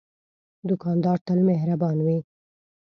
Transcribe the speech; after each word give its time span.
دوکاندار 0.69 1.17
تل 1.25 1.39
مهربان 1.49 1.97
وي. 2.05 2.17